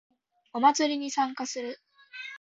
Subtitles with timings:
[0.53, 1.79] お祭りに参加する